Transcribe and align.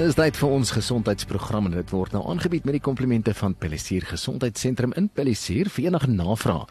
Dit 0.00 0.08
is 0.08 0.16
tyd 0.16 0.38
vir 0.40 0.52
ons 0.56 0.70
gesondheidsprogram 0.72 1.66
en 1.68 1.74
dit 1.74 1.90
word 1.92 2.14
nou 2.16 2.22
aangebied 2.32 2.64
met 2.64 2.78
die 2.78 2.80
komplimente 2.80 3.34
van 3.36 3.52
Pellisier 3.52 4.06
Gesondheidssentrum 4.08 4.94
in 4.96 5.10
Pellisier. 5.12 5.68
Vir 5.68 5.90
enige 5.90 6.08
navrae, 6.08 6.62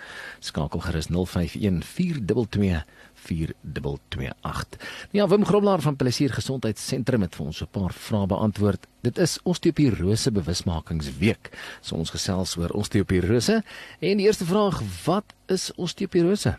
skakel 0.42 0.82
gerus 0.82 1.12
051 1.14 1.84
422 1.86 2.80
4228. 3.28 4.80
Ja, 5.14 5.28
Wim 5.30 5.46
Groblaar 5.46 5.86
van 5.86 6.00
Plesier 6.02 6.34
Gesondheidssentrum 6.34 7.22
het 7.28 7.38
vir 7.38 7.46
ons 7.46 7.62
'n 7.62 7.70
paar 7.70 7.94
vrae 7.94 8.26
beantwoord. 8.26 8.88
Dit 9.04 9.20
is 9.20 9.38
osteoporose 9.44 10.32
bewusmakingsweek. 10.32 11.54
So 11.82 11.98
ons 11.98 12.10
gesels 12.10 12.58
oor 12.58 12.74
osteoporose 12.74 13.62
en 14.00 14.18
die 14.18 14.26
eerste 14.26 14.46
vraag, 14.46 14.82
wat 15.06 15.36
is 15.46 15.70
osteoporose? 15.78 16.58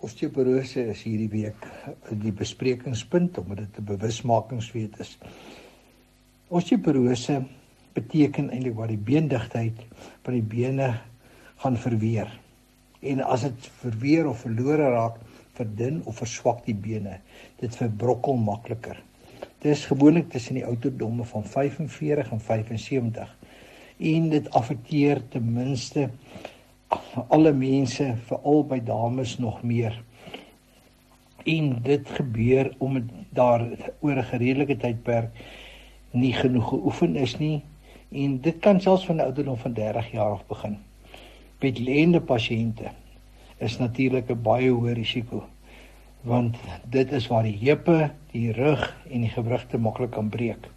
Osteoporose 0.00 0.80
is 0.80 1.02
hierdie 1.02 1.28
week 1.28 1.66
die 2.10 2.32
besprekingspunt 2.32 3.38
omdat 3.38 3.58
dit 3.58 3.78
'n 3.78 3.84
bewusmakingsweek 3.84 4.96
is. 4.96 5.18
Osteoporose 6.50 7.44
beteken 7.94 8.48
eintlik 8.50 8.74
waar 8.74 8.90
die 8.90 8.98
beendigtheid 8.98 9.84
van 10.26 10.34
die 10.34 10.42
bene 10.42 10.88
gaan 11.62 11.76
verweer. 11.78 12.32
En 13.06 13.22
as 13.22 13.44
dit 13.46 13.68
verweer 13.82 14.26
of 14.26 14.42
verlore 14.42 14.88
raak, 14.90 15.20
verdun 15.54 16.00
of 16.10 16.18
verswak 16.18 16.64
die 16.66 16.74
bene. 16.74 17.20
Dit 17.62 17.78
verbrokkel 17.78 18.34
makliker. 18.42 18.98
Dit 19.62 19.68
is 19.76 19.86
gewoonlik 19.92 20.26
tussen 20.34 20.58
die 20.58 20.66
ouderdomme 20.66 21.28
van 21.30 21.46
45 21.46 22.34
en 22.34 22.42
75 22.48 23.30
en 24.10 24.28
dit 24.34 24.50
affekteer 24.56 25.22
ten 25.30 25.46
minste 25.54 26.08
alle 27.30 27.54
mense, 27.54 28.10
veral 28.26 28.64
by 28.66 28.80
dames 28.82 29.38
nog 29.38 29.62
meer. 29.62 29.94
En 31.46 31.76
dit 31.86 32.14
gebeur 32.18 32.74
omdat 32.82 33.18
daar 33.30 33.68
oor 34.00 34.18
'n 34.18 34.38
redelike 34.42 34.76
tydperk 34.76 35.30
nie 36.10 36.32
genoeg 36.32 36.68
geoefen 36.68 37.16
is 37.16 37.36
nie 37.38 37.62
en 38.10 38.40
dit 38.40 38.58
kan 38.58 38.80
selfs 38.80 39.06
van 39.06 39.16
'n 39.16 39.26
ouderdom 39.28 39.56
van 39.56 39.72
30 39.72 40.10
jaar 40.12 40.30
af 40.30 40.46
begin. 40.46 40.78
Bedlende 41.58 42.20
pasiënte 42.20 42.90
is 43.58 43.78
natuurlik 43.78 44.30
'n 44.30 44.42
baie 44.42 44.70
hoë 44.70 44.92
risiko 44.92 45.44
want 46.22 46.56
dit 46.84 47.12
is 47.12 47.26
waar 47.26 47.42
die 47.42 47.56
heupe, 47.56 48.10
die 48.32 48.52
rug 48.52 48.82
en 49.10 49.20
die 49.24 49.32
gewrigte 49.32 49.78
maklik 49.78 50.10
kan 50.10 50.28
breek. 50.28 50.68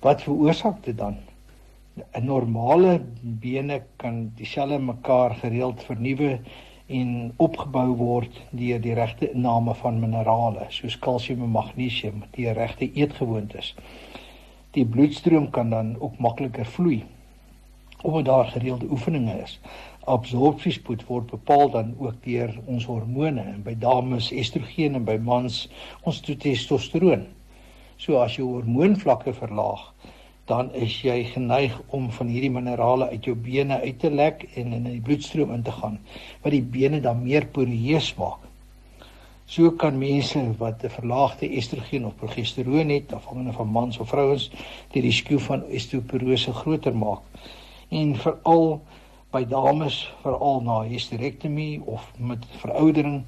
Wat 0.00 0.22
veroorsaak 0.22 0.84
dit 0.84 0.96
dan? 0.98 1.16
'n 1.96 2.24
Normale 2.24 3.00
bene 3.22 3.82
kan 3.96 4.32
dieselfde 4.36 4.78
mekaar 4.78 5.34
gereeld 5.34 5.84
vernuwe 5.84 6.40
en 6.86 7.32
opgebou 7.42 7.96
word 7.98 8.40
deur 8.50 8.80
die 8.80 8.94
regte 8.94 9.30
inname 9.32 9.74
van 9.74 10.00
minerale 10.00 10.68
soos 10.70 10.98
kalsium 10.98 11.42
en 11.42 11.54
magnesium, 11.54 12.22
die 12.36 12.52
regte 12.52 12.92
eetgewoontes. 12.92 13.74
Die 14.76 14.86
bloedstroom 14.86 15.50
kan 15.50 15.70
dan 15.70 15.96
ook 16.00 16.18
makliker 16.18 16.66
vloei 16.66 17.04
omdat 18.06 18.24
daar 18.24 18.50
gereelde 18.52 18.86
oefeninge 18.92 19.32
is 19.42 19.58
absorpsiespoed 20.06 21.02
word 21.08 21.30
bepaal 21.30 21.70
dan 21.70 21.94
ook 21.98 22.18
deur 22.24 22.52
ons 22.70 22.84
hormone 22.86 23.42
en 23.42 23.62
by 23.66 23.74
dames 23.82 24.28
estrogen 24.30 24.94
en 24.98 25.06
by 25.06 25.16
mans 25.18 25.64
ons 26.06 26.20
testosteron. 26.22 27.26
So 27.98 28.20
as 28.22 28.36
jou 28.38 28.46
hormoonvlakke 28.52 29.34
verlaag, 29.34 29.82
dan 30.46 30.70
is 30.78 31.00
jy 31.02 31.24
geneig 31.32 31.74
om 31.94 32.06
van 32.14 32.28
hierdie 32.30 32.52
minerale 32.54 33.08
uit 33.10 33.24
jou 33.26 33.34
bene 33.34 33.80
uit 33.82 33.98
te 33.98 34.10
lek 34.10 34.44
en 34.54 34.74
in 34.76 34.84
die 34.86 35.02
bloedstroom 35.02 35.50
in 35.56 35.64
te 35.66 35.74
gaan 35.74 35.98
wat 36.44 36.54
die 36.54 36.62
bene 36.62 37.00
dan 37.02 37.24
meer 37.24 37.48
poreus 37.50 38.12
maak. 38.18 38.44
So 39.46 39.70
kan 39.78 39.98
mense 39.98 40.38
wat 40.58 40.84
'n 40.84 40.90
verlaagde 40.90 41.48
estrogen 41.50 42.04
of 42.04 42.14
progesteroon 42.16 42.88
het, 42.88 43.12
afhangende 43.12 43.52
van 43.52 43.68
mans 43.68 43.98
of 43.98 44.08
vrouens, 44.08 44.50
die 44.92 45.02
risiko 45.02 45.38
van 45.38 45.64
osteoporose 45.64 46.52
groter 46.52 46.96
maak. 46.96 47.22
En 47.88 48.16
veral 48.16 48.82
by 49.30 49.44
dames 49.44 50.12
veral 50.22 50.60
na 50.62 50.82
hysterektomie 50.82 51.82
of 51.84 52.12
met 52.18 52.46
veroudering 52.58 53.22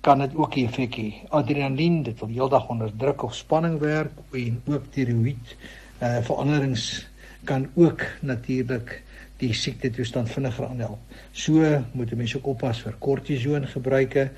kan 0.00 0.18
dit 0.18 0.36
ook 0.36 0.56
'n 0.56 0.64
effek 0.64 0.96
hê. 0.96 1.12
Adrenalien, 1.28 2.02
dit 2.02 2.20
wil 2.20 2.28
heeldag 2.28 2.68
onder 2.68 2.96
druk 2.96 3.22
of 3.22 3.34
spanning 3.34 3.78
werk 3.78 4.12
en 4.32 4.62
ook 4.66 4.84
tiroïed 4.90 5.56
uh 6.02 6.18
veranderings 6.22 7.06
kan 7.44 7.70
ook 7.74 8.02
natuurlik 8.20 9.02
die 9.38 9.52
siekte 9.54 9.90
toestand 9.90 10.30
vinniger 10.30 10.66
aanhelp. 10.66 10.98
So 11.32 11.84
moet 11.92 12.12
'n 12.12 12.16
mens 12.16 12.36
ook 12.36 12.46
oppas 12.46 12.82
vir 12.82 12.94
kortison 12.98 13.66
gebruike 13.66 14.30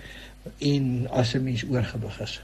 en 0.59 1.09
as 1.11 1.35
'n 1.35 1.43
mens 1.43 1.65
oorgewig 1.65 2.21
is. 2.21 2.41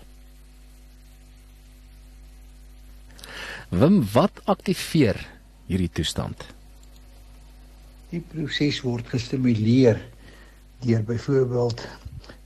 Wim, 3.69 4.05
wat 4.13 4.41
aktiveer 4.45 5.19
hierdie 5.67 5.91
toestand? 5.91 6.45
Die 8.11 8.21
proses 8.21 8.81
word 8.81 9.09
gestimuleer 9.11 10.01
deur 10.81 11.03
byvoorbeeld 11.03 11.89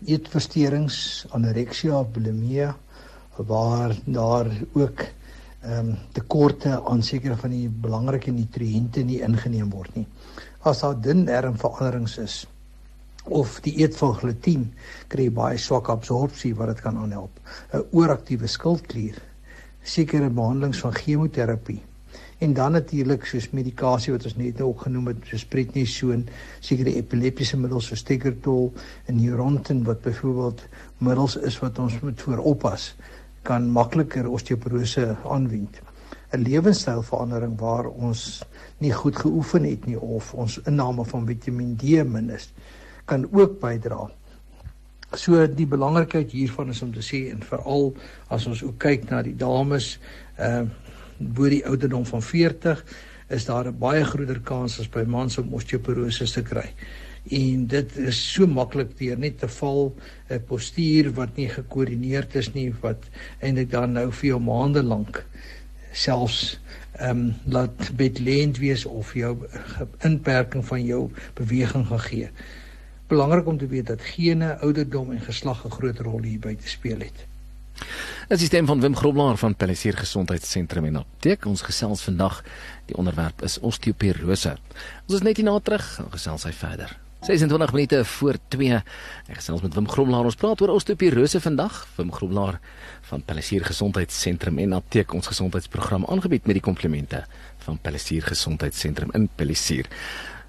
eetversteurings, 0.07 1.27
anoreksia, 1.31 2.03
bulimia 2.05 2.77
waar 3.37 3.95
daar 4.05 4.49
ook 4.73 5.05
ehm 5.61 5.89
um, 5.89 5.97
tekorte 6.17 6.79
aan 6.89 7.03
sekere 7.03 7.37
van 7.37 7.51
die 7.53 7.69
belangrike 7.69 8.33
nutriënte 8.33 9.03
nie 9.05 9.21
ingeneem 9.21 9.71
word 9.71 9.97
nie. 9.97 10.07
As 10.65 10.81
daar 10.81 10.97
dun 11.01 11.27
darmveranderings 11.29 12.17
is 12.19 12.47
of 13.25 13.59
die 13.61 13.75
eet 13.83 13.97
van 13.97 14.15
glutien 14.17 14.65
kry 15.13 15.29
baie 15.31 15.59
swak 15.59 15.91
absorpsie 15.93 16.55
wat 16.57 16.73
dit 16.73 16.81
kan 16.81 16.97
aanhelp. 16.97 17.41
'n 17.75 17.85
Ooraktiewe 17.93 18.47
skildklier, 18.47 19.21
sekere 19.83 20.31
behandelings 20.31 20.81
van 20.81 20.95
chemoterapie 20.95 21.83
en 22.41 22.55
dan 22.57 22.73
natuurlik 22.73 23.25
soos 23.29 23.51
medikasie 23.53 24.13
wat 24.15 24.25
ons 24.25 24.37
net 24.37 24.59
nou 24.59 24.71
ook 24.71 24.87
genoem 24.87 25.11
het 25.11 25.27
soos 25.29 25.45
prednisone, 25.45 26.25
sekere 26.61 26.95
epileptiese 26.97 27.59
middels 27.61 27.91
soos 27.91 28.03
Tegretol 28.03 28.73
en 29.07 29.21
Neurontin 29.21 29.85
wat 29.85 30.01
byvoorbeeld 30.01 30.63
middels 30.99 31.37
is 31.37 31.59
wat 31.61 31.79
ons 31.79 32.01
moet 32.01 32.23
vooroppas 32.23 32.95
kan 33.43 33.71
makliker 33.71 34.29
osteoporose 34.29 35.17
aanwend. 35.25 35.81
'n 36.33 36.43
Lewenstylverandering 36.43 37.59
waar 37.59 37.87
ons 37.89 38.43
nie 38.79 38.93
goed 38.93 39.17
geoefen 39.17 39.65
het 39.65 39.87
nie 39.87 39.99
of 40.01 40.35
ons 40.35 40.61
inname 40.67 41.05
van 41.05 41.27
Vitamiin 41.27 41.77
D 41.77 42.05
min 42.05 42.31
is 42.31 42.53
kan 43.05 43.27
ook 43.33 43.59
bydra. 43.61 44.11
So 45.19 45.47
die 45.47 45.67
belangrikheid 45.67 46.31
hiervan 46.31 46.69
is 46.71 46.83
om 46.83 46.93
te 46.95 47.03
sê 47.03 47.31
en 47.33 47.43
veral 47.43 47.91
as 48.29 48.47
ons 48.47 48.63
ook 48.63 48.79
kyk 48.79 49.11
na 49.11 49.23
die 49.27 49.37
dames, 49.37 49.99
ehm 50.37 50.71
uh, 50.71 50.89
bo 51.21 51.49
die 51.53 51.67
ouderdom 51.69 52.07
van 52.09 52.23
40 52.23 52.85
is 53.29 53.45
daar 53.45 53.67
'n 53.69 53.79
baie 53.79 54.05
groter 54.05 54.41
kans 54.41 54.79
as 54.81 54.89
by 54.89 55.03
mans 55.05 55.39
om 55.39 55.55
osteoporose 55.55 56.33
te 56.33 56.43
kry. 56.43 56.73
En 57.29 57.67
dit 57.67 57.97
is 57.97 58.33
so 58.33 58.47
maklik 58.47 58.99
deur 58.99 59.19
net 59.19 59.39
te 59.39 59.49
val 59.49 59.95
'n 60.31 60.45
postuur 60.47 61.13
wat 61.15 61.37
nie 61.37 61.49
gekoördineerd 61.49 62.35
is 62.35 62.53
nie 62.53 62.73
wat 62.81 63.05
eintlik 63.41 63.71
dan 63.71 63.93
nou 63.93 64.13
vir 64.13 64.27
jou 64.29 64.41
maande 64.41 64.83
lank 64.83 65.25
selfs 65.93 66.61
ehm 66.93 67.11
um, 67.11 67.35
laat 67.45 67.91
bedlend 67.97 68.59
wees 68.59 68.85
of 68.85 69.15
jou 69.15 69.37
inperking 70.05 70.65
van 70.67 70.85
jou 70.85 71.11
beweging 71.35 71.87
gaan 71.87 72.01
gee. 72.01 72.31
Belangrik 73.07 73.47
om 73.47 73.59
te 73.59 73.67
weet 73.67 73.87
dat 73.87 74.03
gene, 74.03 74.59
ouderdom 74.59 75.11
en 75.11 75.21
geslag 75.21 75.65
'n 75.65 75.71
groot 75.71 75.99
rol 75.99 76.23
hierby 76.23 76.57
te 76.57 76.69
speel 76.69 76.99
het. 76.99 77.27
Dit 78.29 78.41
is 78.41 78.47
stem 78.47 78.67
van 78.67 78.81
Wim 78.81 78.97
Groblaar 78.97 79.37
van 79.37 79.55
Pellisier 79.55 79.97
Gesondheidssentrum 79.97 80.85
en 80.85 80.97
Apteek. 80.97 81.45
Ons 81.45 81.63
gesels 81.63 82.03
vandag. 82.03 82.45
Die 82.87 82.97
onderwerp 82.97 83.43
is 83.43 83.59
osteoporose. 83.59 84.57
Ons 85.07 85.15
is 85.15 85.23
net 85.23 85.37
hier 85.37 85.45
na 85.45 85.59
terug. 85.59 86.01
Ons 86.05 86.13
gesels 86.13 86.45
hy 86.45 86.53
verder. 86.53 87.10
26 87.21 87.73
minute 87.73 88.05
voor 88.05 88.37
2. 88.49 88.79
Ek 89.29 89.37
gesels 89.37 89.61
met 89.61 89.75
Wim 89.77 89.89
Groblaar. 89.89 90.25
Ons 90.25 90.39
praat 90.41 90.63
oor 90.65 90.73
osteoporose 90.73 91.41
vandag. 91.45 91.83
Wim 91.99 92.13
Groblaar 92.17 92.57
van 93.11 93.21
Pellisier 93.25 93.65
Gesondheidssentrum 93.69 94.57
en 94.63 94.73
Apteek 94.79 95.13
ons 95.13 95.29
gesondheidsprogram 95.29 96.07
aangebied 96.09 96.49
met 96.49 96.57
die 96.57 96.65
komplimente 96.65 97.27
van 97.67 97.77
Pelissier 97.85 98.25
Gesondheidssentrum 98.25 99.13
in 99.13 99.29
Pelissier. 99.37 99.91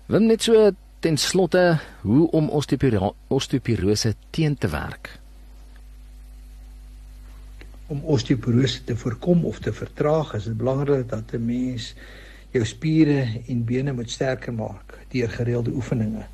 Wim 0.07 0.29
net 0.31 0.47
so 0.47 0.71
ten 1.03 1.19
slotte 1.19 1.81
hoe 2.06 2.29
om 2.31 2.47
osteoporose 2.53 4.15
teen 4.29 4.56
te 4.56 4.71
werk. 4.71 5.12
Om 7.91 8.00
osteoporose 8.15 8.83
te 8.88 8.95
voorkom 8.95 9.44
of 9.45 9.59
te 9.59 9.74
vertraag, 9.75 10.38
is 10.39 10.47
dit 10.47 10.57
belangrik 10.57 11.09
dat 11.09 11.35
'n 11.35 11.45
mens 11.45 11.95
jou 12.51 12.63
spiere 12.65 13.25
en 13.48 13.63
bene 13.65 13.94
moet 13.95 14.12
sterker 14.12 14.53
maak 14.53 14.98
deur 15.12 15.30
gereelde 15.30 15.71
oefeninge. 15.75 16.25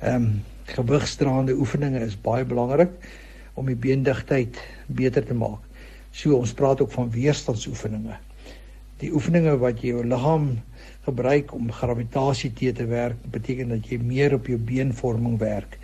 Ehm 0.00 0.14
um, 0.14 0.34
gewigstraande 0.64 1.52
oefeninge 1.60 2.00
is 2.00 2.14
baie 2.16 2.44
belangrik 2.48 2.92
om 3.54 3.66
die 3.68 3.76
beendigtheid 3.76 4.56
beter 4.86 5.24
te 5.24 5.34
maak. 5.36 5.60
So 6.10 6.38
ons 6.38 6.54
praat 6.56 6.80
ook 6.80 6.92
van 6.94 7.10
weerstandsoefeninge. 7.12 8.16
Die 9.02 9.10
oefeninge 9.12 9.58
wat 9.60 9.82
jy 9.82 9.92
jou 9.92 10.04
liggaam 10.08 10.46
gebruik 11.04 11.52
om 11.52 11.72
gravitasie 11.72 12.52
te 12.56 12.72
te 12.72 12.86
werk, 12.88 13.20
beteken 13.30 13.74
dat 13.74 13.90
jy 13.90 13.98
meer 14.00 14.34
op 14.38 14.48
jou 14.48 14.58
beenvorming 14.58 15.36
werk. 15.38 15.76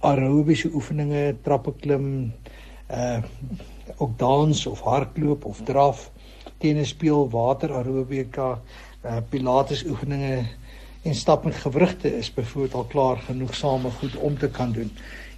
Aerobiese 0.00 0.72
oefeninge, 0.74 1.36
trappe 1.42 1.74
klim, 1.80 2.32
uh 2.90 3.22
ook 4.00 4.18
dans 4.18 4.66
of 4.66 4.80
hardloop 4.80 5.44
of 5.44 5.60
draf, 5.68 6.10
tennis 6.58 6.88
speel, 6.88 7.28
water 7.30 7.72
aerobika, 7.72 8.60
uh 9.04 9.20
pilates 9.30 9.84
oefeninge 9.84 10.46
en 11.04 11.14
stap 11.14 11.44
met 11.44 11.54
gewrigte 11.54 12.16
is 12.16 12.32
byvoorbeeld 12.34 12.74
al 12.74 12.84
klaar 12.84 13.16
genoegsame 13.16 13.90
goed 13.90 14.16
om 14.16 14.38
te 14.38 14.48
kan 14.48 14.72
doen. 14.72 14.90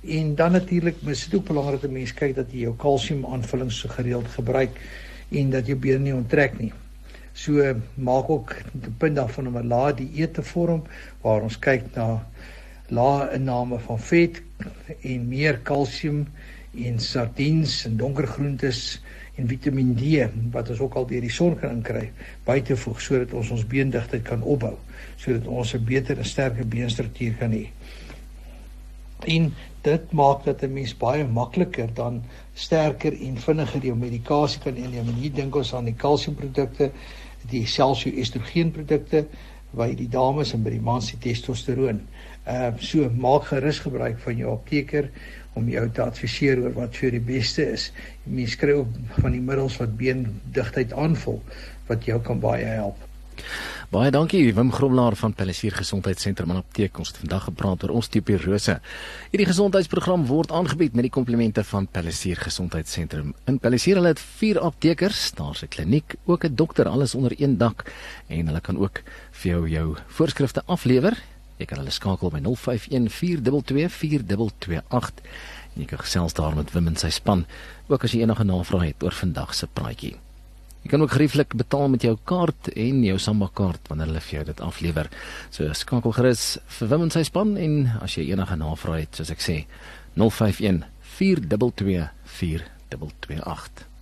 En 0.07 0.35
dan 0.35 0.53
natuurlik, 0.53 1.03
mens 1.03 1.25
dit 1.25 1.35
ook 1.35 1.47
belangrik 1.47 1.81
dat 1.81 1.91
mense 1.91 2.15
kyk 2.15 2.35
dat 2.35 2.53
jy 2.55 2.67
jou 2.69 2.75
kalsium 2.79 3.25
aanvullings 3.27 3.79
so 3.83 3.89
gereeld 3.89 4.29
gebruik 4.29 4.79
en 5.29 5.51
dat 5.51 5.67
jou 5.67 5.79
bene 5.79 5.99
nie 5.99 6.15
onttrek 6.15 6.59
nie. 6.59 6.73
So 7.37 7.75
maak 7.95 8.31
ook 8.31 8.55
die 8.73 8.93
punt 8.99 9.17
daarvan 9.17 9.47
om 9.47 9.59
'n 9.59 9.69
lae 9.69 9.95
dieet 9.95 10.35
te 10.35 10.43
vorm 10.43 10.83
waar 11.23 11.43
ons 11.43 11.59
kyk 11.59 11.83
na 11.95 12.27
lae 12.89 13.35
inname 13.35 13.79
van 13.79 13.99
vet 13.99 14.43
en 15.03 15.29
meer 15.29 15.59
kalsium 15.59 16.27
en 16.75 17.01
sardiens 17.01 17.85
en 17.85 17.97
donker 17.97 18.27
groentes 18.27 19.01
en 19.37 19.49
Vitamiin 19.49 19.95
D 19.95 20.27
wat 20.53 20.71
ons 20.71 20.81
ook 20.81 20.95
al 20.95 21.07
deur 21.07 21.21
die 21.21 21.33
son 21.33 21.57
kan 21.61 21.77
inkry 21.77 22.11
by 22.47 22.61
te 22.61 22.77
voeg 22.77 23.01
sodat 23.01 23.33
ons 23.37 23.51
ons 23.51 23.67
beendigtheid 23.69 24.25
kan 24.25 24.43
opbou 24.43 24.77
sodat 25.17 25.47
ons 25.47 25.75
'n 25.75 25.85
beter 25.85 26.19
en 26.19 26.25
sterker 26.25 26.67
beenstruktuur 26.67 27.35
kan 27.39 27.53
hê. 27.53 27.67
En 29.25 29.55
dit 29.83 30.13
maak 30.13 30.45
dat 30.45 30.63
'n 30.63 30.73
mens 30.73 30.97
baie 30.97 31.25
makliker 31.25 31.89
dan 31.95 32.23
sterker 32.55 33.13
en 33.21 33.37
vinniger 33.37 33.85
jou 33.85 33.97
medikasie 33.97 34.61
kan 34.61 34.77
inneem. 34.77 35.09
En 35.09 35.15
hier 35.15 35.33
dink 35.33 35.57
ons 35.57 35.75
aan 35.75 35.85
die 35.85 35.95
kalsiumprodukte, 35.95 36.91
die 37.51 37.67
selfs 37.67 38.03
jou 38.03 38.15
estrogenprodukte 38.15 39.27
by 39.73 39.91
die 39.99 40.09
dames 40.09 40.53
en 40.55 40.63
by 40.65 40.73
die 40.75 40.83
mans 40.83 41.11
die 41.13 41.21
testosteroon. 41.29 42.05
Ehm 42.47 42.77
uh, 42.77 42.85
so 42.85 43.11
maak 43.11 43.49
gerus 43.51 43.81
gebruik 43.83 44.21
van 44.23 44.39
jou 44.43 44.53
apteker 44.53 45.11
om 45.57 45.69
jou 45.73 45.87
te 45.91 46.05
adviseer 46.05 46.61
oor 46.63 46.75
wat 46.77 46.97
vir 47.01 47.17
die 47.17 47.25
beste 47.33 47.65
is. 47.73 47.91
Mense 48.25 48.61
kry 48.61 48.77
ook 48.83 48.93
van 49.23 49.33
die 49.33 49.43
middels 49.43 49.79
wat 49.81 49.97
beendigtheid 49.99 50.93
aanvul 50.93 51.41
wat 51.89 52.05
jou 52.05 52.21
kan 52.23 52.41
baie 52.43 52.67
help. 52.77 53.06
Baie 53.91 54.11
dankie 54.11 54.55
Wim 54.55 54.73
Gromlaar 54.73 55.15
van 55.17 55.33
Pelissier 55.33 55.73
Gesondheidssentrum 55.73 56.51
en 56.51 56.57
Apteek. 56.57 56.99
Ons 56.99 57.13
het 57.13 57.21
vandag 57.23 57.45
gepraat 57.45 57.85
oor 57.87 57.93
osteoporose. 58.01 58.81
Hierdie 59.31 59.47
gesondheidsprogram 59.47 60.25
word 60.27 60.51
aangebied 60.51 60.97
met 60.99 61.07
die 61.07 61.13
komplimente 61.15 61.65
van 61.65 61.87
Pelissier 61.87 62.41
Gesondheidssentrum. 62.43 63.35
In 63.47 63.61
Pelissier 63.63 64.01
hulle 64.01 64.11
het 64.15 64.21
4 64.41 64.59
aptekers, 64.59 65.31
daar's 65.39 65.63
'n 65.63 65.69
kliniek, 65.69 66.17
ook 66.25 66.45
'n 66.45 66.55
dokter, 66.55 66.89
alles 66.89 67.15
onder 67.15 67.33
een 67.37 67.59
dak 67.59 67.93
en 68.29 68.47
hulle 68.47 68.61
kan 68.61 68.79
ook 68.79 69.03
vir 69.31 69.51
jou 69.53 69.69
jou 69.69 69.97
voorskrifte 70.07 70.63
aflewer. 70.67 71.23
Jy 71.57 71.65
kan 71.67 71.79
hulle 71.79 71.91
skakel 71.91 72.31
by 72.31 72.41
051 72.41 73.13
422 73.13 73.93
4228 73.93 75.25
en 75.75 75.83
jy 75.83 75.87
kan 75.87 75.99
gesels 75.99 76.33
daar 76.33 76.57
met 76.57 76.73
Wim 76.73 76.87
en 76.87 76.97
sy 76.97 77.11
span, 77.11 77.47
ook 77.87 78.05
as 78.05 78.13
jy 78.13 78.21
enige 78.21 78.45
navrae 78.45 78.87
het 78.87 79.03
oor 79.03 79.13
vandag 79.13 79.55
se 79.55 79.67
praatjie. 79.67 80.26
Jy 80.87 80.93
kan 80.93 81.03
ook 81.03 81.17
gerieflik 81.17 81.55
betaal 81.59 81.89
met 81.91 82.05
jou 82.07 82.13
kaart 82.31 82.69
en 82.79 83.01
jou 83.03 83.17
Samba 83.19 83.49
kaart 83.59 83.89
wanneer 83.91 84.07
hulle 84.07 84.21
vir 84.23 84.37
jou 84.37 84.43
dit 84.47 84.61
aflewer. 84.63 85.09
So 85.51 85.67
skakel 85.75 86.15
gerus 86.15 86.45
vir 86.77 86.93
Wim 86.93 87.09
en 87.09 87.11
sy 87.11 87.25
span 87.27 87.57
en 87.59 87.75
as 88.07 88.15
jy 88.15 88.29
enige 88.29 88.55
navrae 88.61 89.01
het, 89.01 89.19
soos 89.19 89.35
ek 89.35 89.43
sê, 89.43 89.57
051 90.15 90.85
422 91.17 92.07
4228. 92.39 93.96